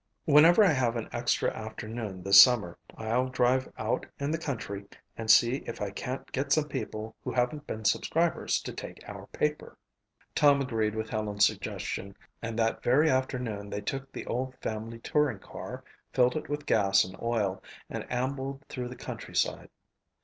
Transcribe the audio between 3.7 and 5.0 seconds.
out in the country